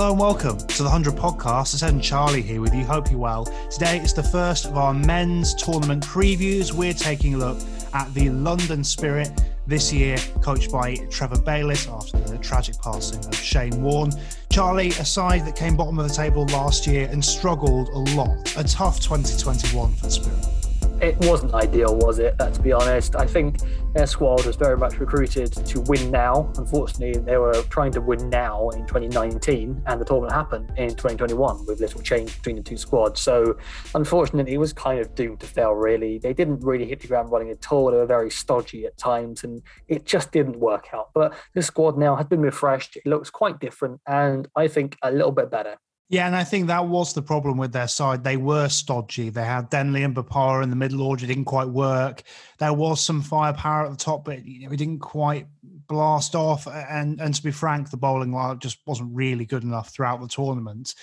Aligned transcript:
Hello 0.00 0.12
and 0.12 0.18
welcome 0.18 0.56
to 0.56 0.78
the 0.78 0.88
100 0.88 1.12
podcast. 1.12 1.74
It's 1.74 1.82
Ed 1.82 1.92
and 1.92 2.02
Charlie 2.02 2.40
here 2.40 2.62
with 2.62 2.74
you. 2.74 2.86
Hope 2.86 3.10
you're 3.10 3.20
well. 3.20 3.44
Today 3.70 3.98
is 3.98 4.14
the 4.14 4.22
first 4.22 4.64
of 4.64 4.78
our 4.78 4.94
men's 4.94 5.52
tournament 5.52 6.02
previews. 6.06 6.72
We're 6.72 6.94
taking 6.94 7.34
a 7.34 7.36
look 7.36 7.58
at 7.92 8.14
the 8.14 8.30
London 8.30 8.82
Spirit 8.82 9.30
this 9.66 9.92
year, 9.92 10.16
coached 10.40 10.72
by 10.72 10.96
Trevor 11.10 11.42
Bayliss 11.42 11.86
after 11.86 12.18
the 12.18 12.38
tragic 12.38 12.78
passing 12.80 13.22
of 13.26 13.34
Shane 13.34 13.82
Warne. 13.82 14.10
Charlie, 14.48 14.88
a 14.88 15.04
side 15.04 15.44
that 15.44 15.54
came 15.54 15.76
bottom 15.76 15.98
of 15.98 16.08
the 16.08 16.14
table 16.14 16.46
last 16.46 16.86
year 16.86 17.06
and 17.12 17.22
struggled 17.22 17.90
a 17.90 17.98
lot. 18.16 18.56
A 18.56 18.64
tough 18.64 19.00
2021 19.00 19.92
for 19.96 20.06
the 20.06 20.10
Spirit 20.10 20.59
it 21.00 21.16
wasn't 21.20 21.54
ideal, 21.54 21.96
was 21.96 22.18
it? 22.18 22.34
Uh, 22.38 22.50
to 22.50 22.60
be 22.60 22.72
honest, 22.72 23.16
I 23.16 23.26
think 23.26 23.58
their 23.94 24.06
squad 24.06 24.44
was 24.44 24.56
very 24.56 24.76
much 24.76 24.98
recruited 24.98 25.52
to 25.52 25.80
win 25.82 26.10
now. 26.10 26.52
Unfortunately, 26.56 27.18
they 27.20 27.36
were 27.36 27.62
trying 27.70 27.92
to 27.92 28.00
win 28.00 28.28
now 28.28 28.68
in 28.70 28.86
2019, 28.86 29.82
and 29.86 30.00
the 30.00 30.04
tournament 30.04 30.32
happened 30.32 30.70
in 30.76 30.90
2021 30.90 31.66
with 31.66 31.80
little 31.80 32.02
change 32.02 32.36
between 32.36 32.56
the 32.56 32.62
two 32.62 32.76
squads. 32.76 33.20
So, 33.20 33.56
unfortunately, 33.94 34.54
it 34.54 34.58
was 34.58 34.72
kind 34.72 35.00
of 35.00 35.14
doomed 35.14 35.40
to 35.40 35.46
fail. 35.46 35.72
Really, 35.72 36.18
they 36.18 36.34
didn't 36.34 36.60
really 36.60 36.86
hit 36.86 37.00
the 37.00 37.08
ground 37.08 37.32
running 37.32 37.50
at 37.50 37.72
all. 37.72 37.90
They 37.90 37.96
were 37.96 38.06
very 38.06 38.30
stodgy 38.30 38.84
at 38.84 38.96
times, 38.98 39.44
and 39.44 39.62
it 39.88 40.04
just 40.04 40.32
didn't 40.32 40.58
work 40.58 40.88
out. 40.92 41.10
But 41.14 41.34
the 41.54 41.62
squad 41.62 41.96
now 41.96 42.14
has 42.16 42.26
been 42.26 42.42
refreshed. 42.42 42.96
It 42.96 43.06
looks 43.06 43.30
quite 43.30 43.58
different, 43.58 44.00
and 44.06 44.48
I 44.54 44.68
think 44.68 44.96
a 45.02 45.10
little 45.10 45.32
bit 45.32 45.50
better. 45.50 45.78
Yeah, 46.10 46.26
and 46.26 46.34
I 46.34 46.42
think 46.42 46.66
that 46.66 46.88
was 46.88 47.12
the 47.12 47.22
problem 47.22 47.56
with 47.56 47.72
their 47.72 47.86
side. 47.86 48.24
They 48.24 48.36
were 48.36 48.68
stodgy. 48.68 49.30
They 49.30 49.44
had 49.44 49.70
Denley 49.70 50.02
and 50.02 50.12
Bopara 50.12 50.64
in 50.64 50.68
the 50.68 50.74
middle 50.74 51.02
order, 51.02 51.24
didn't 51.24 51.44
quite 51.44 51.68
work. 51.68 52.24
There 52.58 52.72
was 52.72 53.00
some 53.00 53.22
firepower 53.22 53.86
at 53.86 53.92
the 53.92 53.96
top, 53.96 54.24
but 54.24 54.44
you 54.44 54.66
know, 54.66 54.72
it 54.72 54.76
didn't 54.76 54.98
quite 54.98 55.46
blast 55.62 56.34
off. 56.34 56.66
And 56.66 57.20
and 57.20 57.32
to 57.32 57.42
be 57.42 57.52
frank, 57.52 57.90
the 57.90 57.96
bowling 57.96 58.32
line 58.32 58.58
just 58.58 58.78
wasn't 58.86 59.14
really 59.14 59.44
good 59.44 59.62
enough 59.62 59.90
throughout 59.90 60.20
the 60.20 60.26
tournament. 60.26 60.96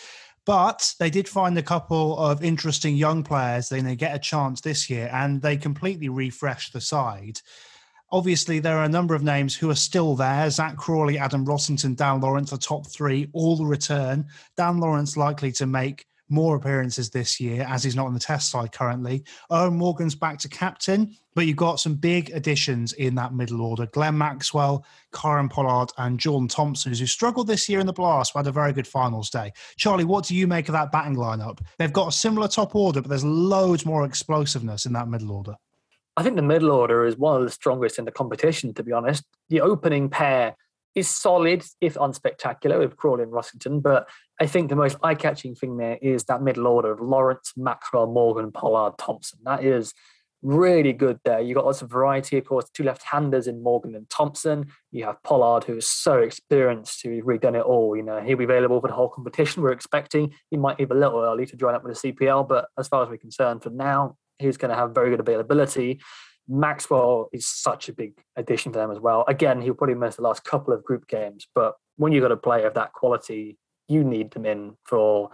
But 0.45 0.93
they 0.99 1.09
did 1.09 1.29
find 1.29 1.57
a 1.57 1.63
couple 1.63 2.17
of 2.19 2.43
interesting 2.43 2.97
young 2.97 3.23
players. 3.23 3.69
Then 3.69 3.85
they 3.85 3.95
get 3.95 4.13
a 4.13 4.19
chance 4.19 4.59
this 4.59 4.89
year, 4.89 5.09
and 5.13 5.41
they 5.41 5.55
completely 5.55 6.09
refreshed 6.09 6.73
the 6.73 6.81
side. 6.81 7.39
Obviously, 8.09 8.59
there 8.59 8.77
are 8.77 8.85
a 8.85 8.89
number 8.89 9.15
of 9.15 9.23
names 9.23 9.55
who 9.55 9.69
are 9.69 9.75
still 9.75 10.15
there. 10.15 10.49
Zak 10.49 10.77
Crawley, 10.77 11.17
Adam 11.17 11.45
Rossington, 11.45 11.95
Dan 11.95 12.21
Lawrence, 12.21 12.51
the 12.51 12.57
top 12.57 12.87
three, 12.87 13.29
all 13.33 13.65
return. 13.65 14.25
Dan 14.55 14.77
Lawrence 14.77 15.17
likely 15.17 15.51
to 15.53 15.65
make 15.65 16.05
more 16.29 16.55
appearances 16.55 17.09
this 17.09 17.39
year 17.39 17.65
as 17.67 17.83
he's 17.83 17.95
not 17.95 18.05
on 18.05 18.13
the 18.13 18.19
test 18.19 18.49
side 18.49 18.71
currently. 18.71 19.23
Eoin 19.51 19.75
Morgan's 19.75 20.15
back 20.15 20.37
to 20.39 20.49
captain, 20.49 21.13
but 21.35 21.45
you've 21.45 21.55
got 21.57 21.79
some 21.79 21.95
big 21.95 22.29
additions 22.31 22.93
in 22.93 23.15
that 23.15 23.33
middle 23.33 23.61
order. 23.61 23.85
Glenn 23.87 24.17
Maxwell, 24.17 24.85
Kieron 25.13 25.49
Pollard, 25.49 25.91
and 25.97 26.19
Jordan 26.19 26.47
Thompson, 26.47 26.93
who 26.93 27.05
struggled 27.05 27.47
this 27.47 27.69
year 27.69 27.79
in 27.79 27.87
the 27.87 27.93
blast, 27.93 28.33
but 28.33 28.39
had 28.39 28.47
a 28.47 28.51
very 28.51 28.73
good 28.73 28.87
finals 28.87 29.29
day. 29.29 29.51
Charlie, 29.77 30.05
what 30.05 30.25
do 30.25 30.35
you 30.35 30.47
make 30.47 30.69
of 30.69 30.73
that 30.73 30.91
batting 30.91 31.15
lineup? 31.15 31.59
They've 31.77 31.93
got 31.93 32.09
a 32.09 32.11
similar 32.11 32.47
top 32.47 32.75
order, 32.75 33.01
but 33.01 33.09
there's 33.09 33.25
loads 33.25 33.85
more 33.85 34.05
explosiveness 34.05 34.85
in 34.85 34.93
that 34.93 35.07
middle 35.07 35.31
order. 35.31 35.55
I 36.17 36.23
think 36.23 36.35
the 36.35 36.41
middle 36.41 36.71
order 36.71 37.05
is 37.05 37.15
one 37.15 37.37
of 37.37 37.43
the 37.43 37.51
strongest 37.51 37.99
in 37.99 38.05
the 38.05 38.11
competition, 38.11 38.73
to 38.73 38.83
be 38.83 38.91
honest. 38.91 39.23
The 39.49 39.61
opening 39.61 40.09
pair 40.09 40.55
is 40.95 41.07
solid, 41.07 41.63
if 41.79 41.93
unspectacular, 41.93 42.79
with 42.79 42.97
Crawley 42.97 43.21
and 43.21 43.31
Rossington. 43.31 43.83
But 43.83 44.09
I 44.41 44.47
think 44.47 44.69
the 44.69 44.75
most 44.75 44.97
eye 45.03 45.13
catching 45.13 45.53
thing 45.53 45.77
there 45.77 45.99
is 46.01 46.23
that 46.23 46.41
middle 46.41 46.65
order 46.65 46.91
of 46.91 46.99
Lawrence, 46.99 47.53
Maxwell, 47.55 48.07
Morgan, 48.07 48.51
Pollard, 48.51 48.97
Thompson. 48.97 49.37
That 49.43 49.63
is 49.63 49.93
really 50.41 50.93
good 50.93 51.19
there. 51.23 51.39
You've 51.39 51.55
got 51.55 51.65
lots 51.65 51.83
of 51.83 51.91
variety, 51.91 52.39
of 52.39 52.45
course, 52.45 52.67
two 52.73 52.83
left 52.83 53.03
handers 53.03 53.47
in 53.47 53.61
Morgan 53.61 53.93
and 53.93 54.09
Thompson. 54.09 54.67
You 54.91 55.05
have 55.05 55.21
Pollard, 55.21 55.65
who 55.65 55.77
is 55.77 55.87
so 55.87 56.17
experienced, 56.17 57.03
who's 57.03 57.23
really 57.23 57.37
done 57.37 57.55
it 57.55 57.63
all. 57.63 57.95
You 57.95 58.01
know, 58.01 58.19
he'll 58.21 58.37
be 58.37 58.45
available 58.45 58.81
for 58.81 58.87
the 58.87 58.95
whole 58.95 59.09
competition. 59.09 59.61
We're 59.61 59.71
expecting 59.71 60.33
he 60.49 60.57
might 60.57 60.79
leave 60.79 60.89
a 60.89 60.95
little 60.95 61.19
early 61.19 61.45
to 61.45 61.55
join 61.55 61.75
up 61.75 61.83
with 61.83 62.01
the 62.01 62.11
CPL, 62.11 62.47
but 62.47 62.69
as 62.77 62.87
far 62.87 63.03
as 63.03 63.09
we're 63.09 63.17
concerned, 63.17 63.61
for 63.61 63.69
now, 63.69 64.17
who's 64.41 64.57
going 64.57 64.69
to 64.69 64.75
have 64.75 64.93
very 64.93 65.09
good 65.09 65.19
availability. 65.19 65.99
Maxwell 66.47 67.29
is 67.33 67.45
such 67.45 67.89
a 67.89 67.93
big 67.93 68.13
addition 68.35 68.71
for 68.71 68.79
them 68.79 68.91
as 68.91 68.99
well. 68.99 69.25
Again, 69.27 69.61
he'll 69.61 69.73
probably 69.73 69.95
miss 69.95 70.15
the 70.15 70.21
last 70.21 70.43
couple 70.43 70.73
of 70.73 70.83
group 70.83 71.07
games, 71.07 71.47
but 71.53 71.75
when 71.97 72.11
you've 72.11 72.21
got 72.21 72.31
a 72.31 72.37
player 72.37 72.67
of 72.67 72.73
that 72.75 72.93
quality, 72.93 73.57
you 73.87 74.03
need 74.03 74.31
them 74.31 74.45
in 74.45 74.75
for, 74.85 75.31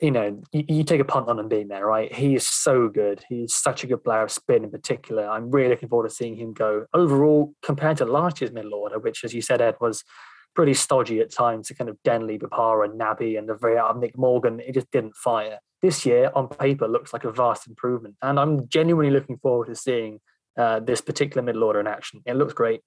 you 0.00 0.10
know, 0.10 0.42
you, 0.52 0.64
you 0.68 0.84
take 0.84 1.00
a 1.00 1.04
punt 1.04 1.28
on 1.28 1.38
him 1.38 1.48
being 1.48 1.68
there, 1.68 1.86
right? 1.86 2.12
He 2.12 2.34
is 2.34 2.46
so 2.46 2.88
good. 2.88 3.24
He's 3.28 3.54
such 3.54 3.84
a 3.84 3.86
good 3.86 4.04
player 4.04 4.22
of 4.22 4.30
spin 4.30 4.64
in 4.64 4.70
particular. 4.70 5.26
I'm 5.26 5.50
really 5.50 5.70
looking 5.70 5.88
forward 5.88 6.08
to 6.08 6.14
seeing 6.14 6.36
him 6.36 6.52
go 6.52 6.86
overall 6.92 7.54
compared 7.62 7.98
to 7.98 8.04
last 8.04 8.40
year's 8.40 8.52
middle 8.52 8.74
order, 8.74 8.98
which, 8.98 9.24
as 9.24 9.32
you 9.32 9.40
said, 9.40 9.60
Ed, 9.60 9.76
was 9.80 10.04
pretty 10.54 10.74
stodgy 10.74 11.20
at 11.20 11.32
times 11.32 11.68
to 11.68 11.74
kind 11.74 11.90
of 11.90 11.96
Denley, 12.04 12.38
Bopara, 12.38 12.84
and 12.84 13.00
Nabi, 13.00 13.38
and 13.38 13.48
the 13.48 13.54
very 13.54 13.78
out 13.78 13.90
of 13.90 13.98
Nick 13.98 14.16
Morgan. 14.16 14.60
It 14.60 14.74
just 14.74 14.90
didn't 14.90 15.16
fire 15.16 15.58
this 15.84 16.06
year 16.06 16.30
on 16.34 16.48
paper 16.48 16.88
looks 16.88 17.12
like 17.12 17.24
a 17.24 17.30
vast 17.30 17.66
improvement. 17.66 18.14
And 18.22 18.40
I'm 18.40 18.66
genuinely 18.68 19.12
looking 19.12 19.36
forward 19.36 19.66
to 19.66 19.74
seeing 19.74 20.18
uh, 20.56 20.80
this 20.80 21.02
particular 21.02 21.42
middle 21.42 21.62
order 21.62 21.78
in 21.78 21.86
action. 21.86 22.22
It 22.24 22.36
looks 22.36 22.54
great. 22.54 22.80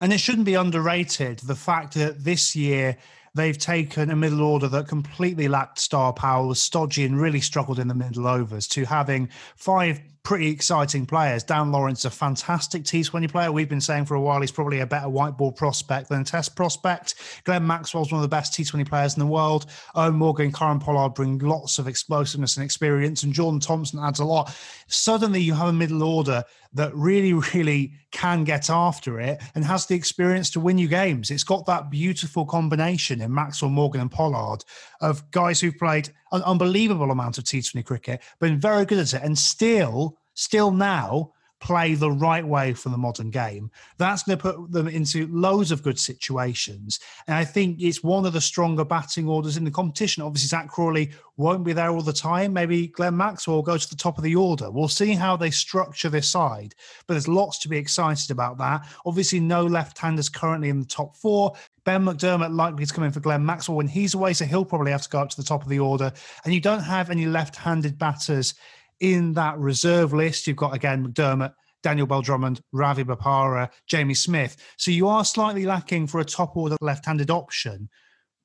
And 0.00 0.12
it 0.12 0.18
shouldn't 0.18 0.44
be 0.44 0.54
underrated 0.54 1.40
the 1.40 1.56
fact 1.56 1.94
that 1.94 2.22
this 2.22 2.54
year 2.54 2.98
they've 3.34 3.58
taken 3.58 4.10
a 4.10 4.16
middle 4.16 4.42
order 4.42 4.68
that 4.68 4.86
completely 4.86 5.48
lacked 5.48 5.80
star 5.80 6.12
power, 6.12 6.46
was 6.46 6.62
stodgy, 6.62 7.04
and 7.04 7.20
really 7.20 7.40
struggled 7.40 7.80
in 7.80 7.88
the 7.88 7.94
middle 7.94 8.28
overs 8.28 8.68
to 8.68 8.84
having 8.84 9.28
five 9.56 10.00
pretty 10.26 10.48
exciting 10.48 11.06
players. 11.06 11.44
Dan 11.44 11.70
Lawrence, 11.70 12.04
a 12.04 12.10
fantastic 12.10 12.82
T20 12.82 13.30
player. 13.30 13.52
We've 13.52 13.68
been 13.68 13.80
saying 13.80 14.06
for 14.06 14.16
a 14.16 14.20
while 14.20 14.40
he's 14.40 14.50
probably 14.50 14.80
a 14.80 14.86
better 14.86 15.08
white 15.08 15.38
ball 15.38 15.52
prospect 15.52 16.08
than 16.08 16.22
a 16.22 16.24
test 16.24 16.56
prospect. 16.56 17.14
Glenn 17.44 17.64
Maxwell's 17.64 18.10
one 18.10 18.18
of 18.18 18.22
the 18.22 18.36
best 18.36 18.52
T20 18.52 18.88
players 18.88 19.14
in 19.14 19.20
the 19.20 19.26
world. 19.26 19.66
Eoin 19.94 20.16
Morgan, 20.16 20.50
Kieron 20.50 20.82
Pollard 20.82 21.14
bring 21.14 21.38
lots 21.38 21.78
of 21.78 21.86
explosiveness 21.86 22.56
and 22.56 22.64
experience, 22.64 23.22
and 23.22 23.32
Jordan 23.32 23.60
Thompson 23.60 24.00
adds 24.00 24.18
a 24.18 24.24
lot. 24.24 24.52
Suddenly 24.88 25.40
you 25.40 25.54
have 25.54 25.68
a 25.68 25.72
middle 25.72 26.02
order 26.02 26.42
that 26.72 26.92
really, 26.92 27.32
really 27.54 27.92
can 28.10 28.42
get 28.42 28.68
after 28.68 29.20
it 29.20 29.40
and 29.54 29.64
has 29.64 29.86
the 29.86 29.94
experience 29.94 30.50
to 30.50 30.60
win 30.60 30.76
you 30.76 30.88
games. 30.88 31.30
It's 31.30 31.44
got 31.44 31.66
that 31.66 31.88
beautiful 31.88 32.44
combination 32.46 33.20
in 33.20 33.32
Maxwell, 33.32 33.70
Morgan, 33.70 34.00
and 34.00 34.10
Pollard 34.10 34.64
of 35.00 35.30
guys 35.30 35.60
who've 35.60 35.78
played 35.78 36.12
an 36.32 36.42
unbelievable 36.42 37.10
amount 37.10 37.38
of 37.38 37.44
T20 37.44 37.84
cricket, 37.84 38.22
been 38.40 38.58
very 38.58 38.84
good 38.84 38.98
at 38.98 39.14
it, 39.14 39.22
and 39.22 39.36
still, 39.36 40.18
still 40.34 40.70
now 40.70 41.32
play 41.60 41.94
the 41.94 42.10
right 42.10 42.46
way 42.46 42.72
for 42.74 42.90
the 42.90 42.98
modern 42.98 43.30
game. 43.30 43.70
That's 43.98 44.22
going 44.22 44.38
to 44.38 44.42
put 44.42 44.72
them 44.72 44.88
into 44.88 45.26
loads 45.28 45.70
of 45.70 45.82
good 45.82 45.98
situations. 45.98 47.00
And 47.26 47.36
I 47.36 47.44
think 47.44 47.80
it's 47.80 48.02
one 48.02 48.26
of 48.26 48.32
the 48.32 48.40
stronger 48.40 48.84
batting 48.84 49.28
orders 49.28 49.56
in 49.56 49.64
the 49.64 49.70
competition. 49.70 50.22
Obviously, 50.22 50.48
Zak 50.48 50.68
Crawley 50.68 51.10
won't 51.36 51.64
be 51.64 51.72
there 51.72 51.90
all 51.90 52.02
the 52.02 52.12
time. 52.12 52.52
Maybe 52.52 52.88
Glenn 52.88 53.16
Maxwell 53.16 53.56
will 53.56 53.62
go 53.62 53.78
to 53.78 53.88
the 53.88 53.96
top 53.96 54.18
of 54.18 54.24
the 54.24 54.36
order. 54.36 54.70
We'll 54.70 54.88
see 54.88 55.12
how 55.14 55.36
they 55.36 55.50
structure 55.50 56.08
this 56.08 56.28
side. 56.28 56.74
But 57.06 57.14
there's 57.14 57.28
lots 57.28 57.58
to 57.60 57.68
be 57.68 57.78
excited 57.78 58.30
about 58.30 58.58
that. 58.58 58.86
Obviously, 59.04 59.40
no 59.40 59.64
left-handers 59.64 60.28
currently 60.28 60.68
in 60.68 60.80
the 60.80 60.86
top 60.86 61.16
four. 61.16 61.54
Ben 61.84 62.04
McDermott 62.04 62.54
likely 62.54 62.84
to 62.84 62.92
come 62.92 63.04
in 63.04 63.12
for 63.12 63.20
Glenn 63.20 63.46
Maxwell 63.46 63.76
when 63.76 63.86
he's 63.86 64.14
away, 64.14 64.32
so 64.32 64.44
he'll 64.44 64.64
probably 64.64 64.90
have 64.90 65.02
to 65.02 65.08
go 65.08 65.20
up 65.20 65.28
to 65.30 65.36
the 65.36 65.46
top 65.46 65.62
of 65.62 65.68
the 65.68 65.78
order. 65.78 66.12
And 66.44 66.52
you 66.52 66.60
don't 66.60 66.82
have 66.82 67.10
any 67.10 67.26
left-handed 67.26 67.96
batters 67.96 68.54
in 69.00 69.34
that 69.34 69.58
reserve 69.58 70.12
list, 70.12 70.46
you've 70.46 70.56
got 70.56 70.74
again 70.74 71.06
McDermott, 71.06 71.52
Daniel 71.82 72.06
Bell 72.06 72.22
Drummond, 72.22 72.60
Ravi 72.72 73.04
Bopara, 73.04 73.70
Jamie 73.86 74.14
Smith. 74.14 74.56
So 74.76 74.90
you 74.90 75.08
are 75.08 75.24
slightly 75.24 75.66
lacking 75.66 76.06
for 76.06 76.20
a 76.20 76.24
top 76.24 76.56
order 76.56 76.76
left-handed 76.80 77.30
option. 77.30 77.88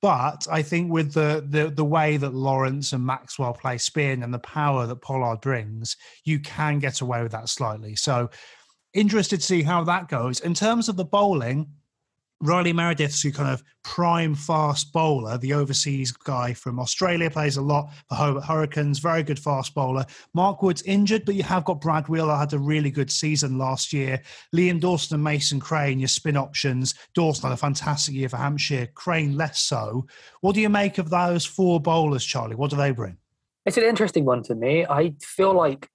But 0.02 0.48
I 0.52 0.64
think 0.64 0.92
with 0.92 1.14
the, 1.14 1.46
the 1.48 1.70
the 1.70 1.86
way 1.86 2.18
that 2.18 2.34
Lawrence 2.34 2.92
and 2.92 3.06
Maxwell 3.06 3.54
play 3.54 3.78
spin 3.78 4.24
and 4.24 4.34
the 4.34 4.40
power 4.40 4.88
that 4.88 5.02
Pollard 5.02 5.42
brings, 5.42 5.96
you 6.24 6.40
can 6.40 6.80
get 6.80 7.02
away 7.02 7.22
with 7.22 7.32
that 7.34 7.50
slightly. 7.50 7.96
So 7.96 8.32
interested 8.94 9.40
to 9.40 9.46
see 9.46 9.62
how 9.62 9.84
that 9.84 10.10
goes. 10.10 10.40
In 10.40 10.54
terms 10.54 10.90
of 10.90 10.96
the 10.98 11.06
bowling, 11.06 11.68
Riley 12.42 12.74
Meredith's 12.74 13.22
who 13.22 13.32
kind 13.32 13.50
of 13.50 13.64
prime 13.84 14.34
fast 14.34 14.92
bowler, 14.92 15.38
the 15.38 15.54
overseas 15.54 16.12
guy 16.12 16.54
from 16.54 16.80
Australia, 16.80 17.30
plays 17.30 17.58
a 17.58 17.62
lot 17.62 17.92
for 18.10 18.16
Hobart 18.16 18.46
Hurricanes, 18.46 18.98
very 18.98 19.22
good 19.22 19.38
fast 19.38 19.76
bowler. 19.76 20.06
Mark 20.34 20.64
Wood's 20.64 20.82
injured, 20.84 21.24
but 21.26 21.36
you 21.36 21.44
have 21.44 21.66
got 21.66 21.80
Brad 21.82 22.06
Wheal, 22.06 22.36
had 22.36 22.54
a 22.54 22.60
really 22.60 22.90
good 22.90 23.12
season 23.12 23.60
last 23.60 23.94
year. 23.94 24.20
Liam 24.56 24.80
Dawson 24.80 25.16
and 25.16 25.24
Mason 25.24 25.60
Crane, 25.60 26.00
your 26.00 26.08
spin 26.08 26.36
options. 26.36 26.96
Dawson 27.14 27.44
had 27.44 27.54
a 27.54 27.58
fantastic 27.58 28.16
year 28.16 28.30
for 28.30 28.38
Hampshire, 28.38 28.88
Crane 28.96 29.38
less 29.38 29.60
so. 29.60 30.08
What 30.42 30.56
do 30.56 30.62
you 30.62 30.70
make 30.70 30.98
of 30.98 31.12
those 31.12 31.46
four 31.46 31.80
bowlers, 31.80 32.26
Charlie? 32.26 32.56
What 32.56 32.72
do 32.72 32.76
they 32.76 32.92
bring? 32.92 33.18
It's 33.68 33.78
an 33.78 33.84
interesting 33.84 34.26
one 34.26 34.42
to 34.44 34.56
me. 34.56 34.88
I 34.88 35.14
feel 35.22 35.54
like 35.54 35.91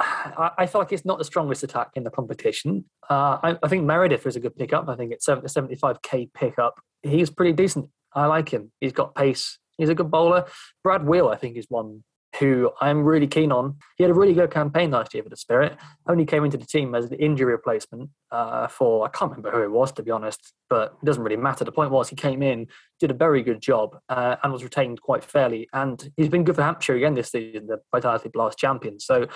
I, 0.00 0.50
I 0.58 0.66
feel 0.66 0.80
like 0.80 0.92
it's 0.92 1.04
not 1.04 1.18
the 1.18 1.24
strongest 1.24 1.62
attack 1.62 1.90
in 1.94 2.04
the 2.04 2.10
competition. 2.10 2.84
Uh, 3.08 3.38
I, 3.42 3.58
I, 3.62 3.68
think 3.68 3.84
Meredith 3.84 4.26
is 4.26 4.36
a 4.36 4.40
good 4.40 4.56
pickup. 4.56 4.88
I 4.88 4.96
think 4.96 5.12
it's 5.12 5.26
a 5.28 5.36
75k 5.36 6.32
pickup. 6.32 6.80
He's 7.02 7.30
pretty 7.30 7.52
decent. 7.52 7.90
I 8.12 8.26
like 8.26 8.48
him. 8.48 8.72
He's 8.80 8.92
got 8.92 9.14
pace. 9.14 9.58
He's 9.76 9.88
a 9.88 9.94
good 9.94 10.10
bowler. 10.10 10.46
Brad 10.82 11.02
Wheal, 11.02 11.32
I 11.32 11.36
think, 11.36 11.56
is 11.56 11.66
one 11.68 12.04
who 12.38 12.70
I'm 12.80 13.04
really 13.04 13.26
keen 13.26 13.50
on. 13.50 13.76
He 13.96 14.04
had 14.04 14.10
a 14.10 14.14
really 14.14 14.34
good 14.34 14.50
campaign 14.50 14.90
last 14.90 15.14
year 15.14 15.22
for 15.22 15.28
the 15.28 15.36
Spirit. 15.36 15.76
Only 16.08 16.26
came 16.26 16.44
into 16.44 16.56
the 16.56 16.66
team 16.66 16.94
as 16.94 17.06
an 17.06 17.14
injury 17.14 17.52
replacement 17.52 18.10
uh, 18.30 18.68
for 18.68 19.06
I 19.06 19.08
can't 19.08 19.30
remember 19.30 19.50
who 19.50 19.62
it 19.62 19.70
was 19.70 19.92
to 19.92 20.02
be 20.02 20.10
honest, 20.10 20.52
but 20.68 20.94
it 21.02 21.06
doesn't 21.06 21.22
really 21.22 21.36
matter. 21.36 21.64
The 21.64 21.72
point 21.72 21.90
was 21.90 22.08
he 22.08 22.16
came 22.16 22.42
in, 22.42 22.66
did 23.00 23.10
a 23.10 23.14
very 23.14 23.42
good 23.42 23.60
job, 23.60 23.96
uh, 24.08 24.36
and 24.42 24.52
was 24.52 24.62
retained 24.62 25.00
quite 25.00 25.24
fairly. 25.24 25.68
And 25.72 26.10
he's 26.16 26.28
been 26.28 26.44
good 26.44 26.56
for 26.56 26.62
Hampshire 26.62 26.96
again 26.96 27.14
this 27.14 27.30
season, 27.30 27.66
the 27.66 27.80
Vitality 27.92 28.28
Blast 28.28 28.58
champion. 28.58 29.00
So 29.00 29.26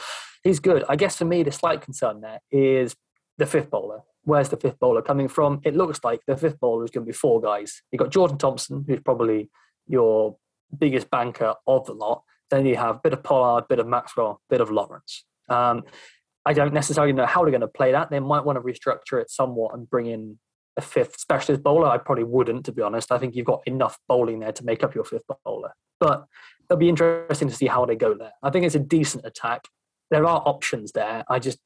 he's 0.44 0.60
good. 0.60 0.84
I 0.88 0.96
guess 0.96 1.16
for 1.16 1.24
me, 1.24 1.42
the 1.42 1.52
slight 1.52 1.80
concern 1.80 2.20
there 2.20 2.40
is 2.50 2.94
the 3.38 3.46
fifth 3.46 3.70
bowler. 3.70 4.00
Where's 4.24 4.50
the 4.50 4.56
fifth 4.56 4.78
bowler 4.78 5.02
coming 5.02 5.28
from? 5.28 5.60
It 5.64 5.74
looks 5.74 6.00
like 6.04 6.20
the 6.26 6.36
fifth 6.36 6.60
bowler 6.60 6.84
is 6.84 6.90
going 6.90 7.04
to 7.04 7.10
be 7.10 7.16
four 7.16 7.40
guys. 7.40 7.82
You've 7.90 7.98
got 7.98 8.12
Jordan 8.12 8.38
Thompson, 8.38 8.84
who's 8.86 9.00
probably 9.00 9.50
your 9.88 10.36
biggest 10.78 11.10
banker 11.10 11.54
of 11.66 11.86
the 11.86 11.92
lot. 11.92 12.22
Then 12.52 12.66
you 12.66 12.76
have 12.76 12.96
a 12.96 13.00
bit 13.02 13.14
of 13.14 13.22
Pollard, 13.22 13.64
a 13.64 13.66
bit 13.66 13.78
of 13.78 13.86
Maxwell, 13.86 14.42
a 14.46 14.50
bit 14.50 14.60
of 14.60 14.70
Lawrence. 14.70 15.24
Um, 15.48 15.84
I 16.44 16.52
don't 16.52 16.74
necessarily 16.74 17.14
know 17.14 17.24
how 17.24 17.42
they're 17.42 17.50
going 17.50 17.62
to 17.62 17.66
play 17.68 17.92
that. 17.92 18.10
They 18.10 18.20
might 18.20 18.44
want 18.44 18.56
to 18.56 18.60
restructure 18.60 19.18
it 19.22 19.30
somewhat 19.30 19.74
and 19.74 19.88
bring 19.88 20.04
in 20.04 20.38
a 20.76 20.82
fifth 20.82 21.18
specialist 21.18 21.62
bowler. 21.62 21.88
I 21.88 21.96
probably 21.96 22.24
wouldn't, 22.24 22.66
to 22.66 22.72
be 22.72 22.82
honest. 22.82 23.10
I 23.10 23.16
think 23.16 23.34
you've 23.34 23.46
got 23.46 23.62
enough 23.64 23.98
bowling 24.06 24.40
there 24.40 24.52
to 24.52 24.64
make 24.64 24.84
up 24.84 24.94
your 24.94 25.04
fifth 25.04 25.24
bowler. 25.46 25.72
But 25.98 26.26
it'll 26.68 26.78
be 26.78 26.90
interesting 26.90 27.48
to 27.48 27.54
see 27.54 27.68
how 27.68 27.86
they 27.86 27.96
go 27.96 28.12
there. 28.12 28.32
I 28.42 28.50
think 28.50 28.66
it's 28.66 28.74
a 28.74 28.80
decent 28.80 29.24
attack. 29.24 29.62
There 30.10 30.26
are 30.26 30.42
options 30.44 30.92
there. 30.92 31.24
I 31.30 31.38
just 31.38 31.58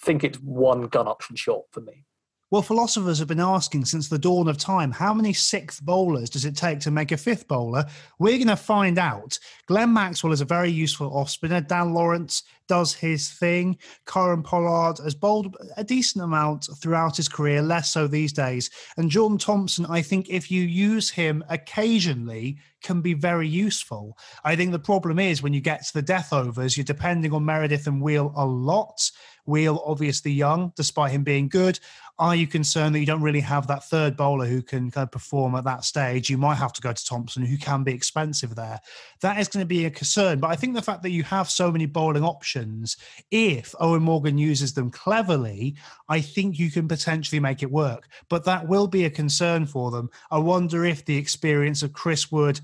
think 0.00 0.22
it's 0.22 0.38
one 0.38 0.82
gun 0.82 1.08
option 1.08 1.34
short 1.34 1.66
for 1.72 1.80
me. 1.80 2.04
Well, 2.50 2.62
philosophers 2.62 3.18
have 3.18 3.28
been 3.28 3.40
asking 3.40 3.84
since 3.84 4.08
the 4.08 4.18
dawn 4.18 4.48
of 4.48 4.56
time 4.56 4.90
how 4.90 5.12
many 5.12 5.34
sixth 5.34 5.82
bowlers 5.82 6.30
does 6.30 6.46
it 6.46 6.56
take 6.56 6.80
to 6.80 6.90
make 6.90 7.12
a 7.12 7.18
fifth 7.18 7.46
bowler? 7.46 7.84
We're 8.18 8.38
going 8.38 8.48
to 8.48 8.56
find 8.56 8.98
out. 8.98 9.38
Glenn 9.66 9.92
Maxwell 9.92 10.32
is 10.32 10.40
a 10.40 10.46
very 10.46 10.70
useful 10.70 11.14
off 11.14 11.28
spinner. 11.28 11.60
Dan 11.60 11.92
Lawrence 11.92 12.44
does 12.66 12.94
his 12.94 13.28
thing. 13.30 13.76
Kieron 14.06 14.42
Pollard 14.42 14.96
has 15.04 15.14
bowled 15.14 15.58
a 15.76 15.84
decent 15.84 16.24
amount 16.24 16.68
throughout 16.80 17.18
his 17.18 17.28
career, 17.28 17.60
less 17.60 17.90
so 17.90 18.06
these 18.06 18.32
days. 18.32 18.70
And 18.96 19.10
Jordan 19.10 19.36
Thompson, 19.36 19.84
I 19.84 20.00
think 20.00 20.30
if 20.30 20.50
you 20.50 20.62
use 20.62 21.10
him 21.10 21.44
occasionally, 21.50 22.58
can 22.82 23.00
be 23.00 23.12
very 23.14 23.48
useful. 23.48 24.16
I 24.44 24.54
think 24.56 24.72
the 24.72 24.78
problem 24.78 25.18
is 25.18 25.42
when 25.42 25.52
you 25.52 25.60
get 25.60 25.84
to 25.86 25.92
the 25.92 26.02
death 26.02 26.32
overs, 26.32 26.76
you're 26.76 26.84
depending 26.84 27.32
on 27.32 27.44
Meredith 27.44 27.86
and 27.86 28.00
Wheal 28.00 28.32
a 28.36 28.46
lot. 28.46 29.10
Wheal, 29.46 29.82
obviously 29.84 30.30
young, 30.30 30.72
despite 30.76 31.10
him 31.10 31.24
being 31.24 31.48
good. 31.48 31.80
Are 32.20 32.34
you 32.34 32.48
concerned 32.48 32.94
that 32.94 33.00
you 33.00 33.06
don't 33.06 33.22
really 33.22 33.40
have 33.40 33.68
that 33.68 33.84
third 33.84 34.16
bowler 34.16 34.46
who 34.46 34.60
can 34.60 34.90
kind 34.90 35.04
of 35.04 35.12
perform 35.12 35.54
at 35.54 35.62
that 35.64 35.84
stage? 35.84 36.28
You 36.28 36.36
might 36.36 36.56
have 36.56 36.72
to 36.72 36.80
go 36.80 36.92
to 36.92 37.06
Thompson, 37.06 37.44
who 37.44 37.56
can 37.56 37.84
be 37.84 37.92
expensive 37.92 38.56
there. 38.56 38.80
That 39.20 39.38
is 39.38 39.46
going 39.46 39.62
to 39.62 39.66
be 39.68 39.84
a 39.84 39.90
concern. 39.90 40.40
But 40.40 40.50
I 40.50 40.56
think 40.56 40.74
the 40.74 40.82
fact 40.82 41.04
that 41.04 41.10
you 41.10 41.22
have 41.22 41.48
so 41.48 41.70
many 41.70 41.86
bowling 41.86 42.24
options, 42.24 42.96
if 43.30 43.72
Eoin 43.80 44.02
Morgan 44.02 44.36
uses 44.36 44.74
them 44.74 44.90
cleverly, 44.90 45.76
I 46.08 46.20
think 46.20 46.58
you 46.58 46.72
can 46.72 46.88
potentially 46.88 47.38
make 47.38 47.62
it 47.62 47.70
work. 47.70 48.08
But 48.28 48.44
that 48.46 48.66
will 48.66 48.88
be 48.88 49.04
a 49.04 49.10
concern 49.10 49.64
for 49.64 49.92
them. 49.92 50.10
I 50.32 50.38
wonder 50.38 50.84
if 50.84 51.04
the 51.04 51.16
experience 51.16 51.84
of 51.84 51.92
Chris 51.92 52.32
Wood 52.32 52.60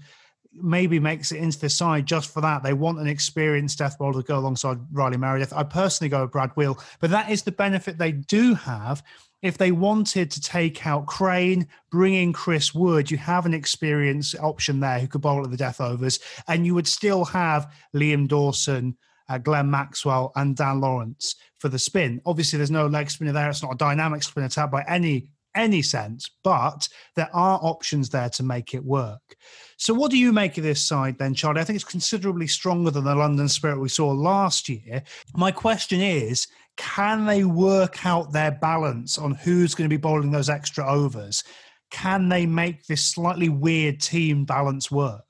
maybe 0.53 0.99
makes 0.99 1.33
it 1.33 1.39
into 1.39 1.59
the 1.59 1.69
side 1.69 2.07
just 2.07 2.33
for 2.33 2.41
that. 2.41 2.63
They 2.63 2.73
want 2.73 2.99
an 2.99 3.07
experienced 3.07 3.79
death 3.79 3.99
bowler 3.99 4.23
to 4.23 4.27
go 4.27 4.39
alongside 4.39 4.79
Riley 4.93 5.17
Meredith. 5.17 5.53
I 5.53 5.63
personally 5.63 6.09
go 6.09 6.23
with 6.23 6.33
Brad 6.33 6.51
Wheal, 6.57 6.83
but 7.01 7.11
that 7.11 7.31
is 7.31 7.43
the 7.43 7.53
benefit 7.53 7.99
they 7.99 8.13
do 8.13 8.55
have. 8.55 9.03
If 9.45 9.59
they 9.59 9.73
wanted 9.73 10.31
to 10.31 10.41
take 10.41 10.87
out 10.87 11.05
Crane, 11.05 11.69
bring 11.91 12.15
in 12.15 12.33
Chris 12.33 12.75
Wood, 12.75 13.11
you 13.11 13.19
have 13.19 13.45
an 13.45 13.53
experienced 13.53 14.35
option 14.41 14.81
there 14.81 14.99
who 14.99 15.07
could 15.07 15.21
bowl 15.21 15.45
at 15.45 15.51
the 15.51 15.57
death 15.59 15.83
overs, 15.83 16.19
and 16.49 16.65
you 16.65 16.75
would 16.75 16.89
still 16.89 17.27
have 17.27 17.71
Liam 17.95 18.27
Dawson, 18.27 18.97
uh, 19.29 19.37
Glenn 19.37 19.71
Maxwell, 19.71 20.33
and 20.35 20.57
Dan 20.57 20.81
Lawrence 20.81 21.37
for 21.59 21.69
the 21.69 21.79
spin. 21.79 22.23
Obviously, 22.25 22.57
there's 22.57 22.71
no 22.71 22.87
leg 22.87 23.11
spinner 23.11 23.33
there. 23.33 23.51
It's 23.51 23.63
not 23.63 23.75
a 23.75 23.77
dynamic 23.77 24.23
spin 24.23 24.45
attack 24.45 24.71
by 24.71 24.83
any 24.89 25.29
any 25.55 25.83
sense, 25.83 26.31
but 26.43 26.89
there 27.17 27.31
are 27.33 27.59
options 27.63 28.11
there 28.11 28.29
to 28.31 28.43
make 28.43 28.75
it 28.75 28.85
work. 28.85 29.37
So, 29.77 29.95
what 29.95 30.11
do 30.11 30.19
you 30.19 30.33
make 30.33 30.57
of 30.59 30.65
this 30.65 30.83
side 30.83 31.19
then, 31.19 31.35
Charlie? 31.35 31.61
I 31.61 31.65
think 31.65 31.77
it's 31.77 31.85
considerably 31.85 32.47
stronger 32.47 32.91
than 32.91 33.05
the 33.05 33.15
London 33.15 33.49
Spirit 33.49 33.81
we 33.81 33.89
saw 33.89 34.09
last 34.09 34.69
year. 34.69 35.03
My 35.35 35.51
question 35.51 36.01
is 36.01 36.47
can 36.77 37.25
they 37.27 37.45
work 37.45 38.05
out 38.05 38.33
their 38.33 38.51
balance 38.51 39.19
on 39.19 39.35
who's 39.35 39.75
going 39.75 39.89
to 39.89 39.95
be 39.95 40.01
bowling 40.01 40.31
those 40.31 40.49
extra 40.49 40.87
overs? 40.87 41.45
Can 41.91 42.29
they 42.29 42.47
make 42.47 42.87
this 42.87 43.05
slightly 43.05 43.49
weird 43.49 44.01
team 44.01 44.45
balance 44.45 44.91
work? 44.91 45.25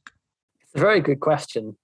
It's 0.62 0.74
a 0.74 0.78
very 0.80 1.00
good 1.00 1.20
question. 1.20 1.76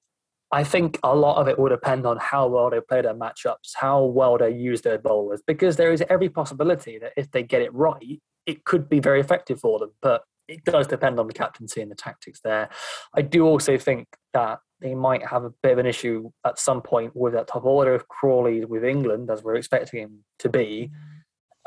I 0.52 0.64
think 0.64 0.98
a 1.04 1.14
lot 1.14 1.36
of 1.36 1.46
it 1.46 1.58
will 1.58 1.68
depend 1.68 2.06
on 2.06 2.16
how 2.18 2.48
well 2.48 2.70
they 2.70 2.80
play 2.80 3.02
their 3.02 3.14
matchups, 3.14 3.72
how 3.74 4.04
well 4.04 4.36
they 4.36 4.50
use 4.50 4.80
their 4.80 4.98
bowlers, 4.98 5.42
because 5.46 5.76
there 5.76 5.92
is 5.92 6.02
every 6.08 6.28
possibility 6.28 6.98
that 6.98 7.12
if 7.16 7.30
they 7.30 7.44
get 7.44 7.62
it 7.62 7.72
right, 7.72 8.20
it 8.50 8.64
could 8.64 8.88
be 8.88 9.00
very 9.00 9.20
effective 9.20 9.60
for 9.60 9.78
them. 9.78 9.90
But 10.02 10.22
it 10.48 10.64
does 10.64 10.86
depend 10.86 11.20
on 11.20 11.28
the 11.28 11.32
captaincy 11.32 11.80
and 11.80 11.90
the 11.90 11.94
tactics 11.94 12.40
there. 12.42 12.68
I 13.14 13.22
do 13.22 13.46
also 13.46 13.78
think 13.78 14.08
that 14.32 14.58
they 14.80 14.94
might 14.94 15.24
have 15.26 15.44
a 15.44 15.52
bit 15.62 15.72
of 15.72 15.78
an 15.78 15.86
issue 15.86 16.30
at 16.44 16.58
some 16.58 16.82
point 16.82 17.14
with 17.14 17.34
that 17.34 17.46
top 17.46 17.64
order 17.64 17.94
of 17.94 18.08
Crawley 18.08 18.64
with 18.64 18.84
England, 18.84 19.30
as 19.30 19.42
we're 19.42 19.54
expecting 19.54 20.00
him 20.00 20.24
to 20.40 20.48
be. 20.48 20.90
Mm. 20.92 20.96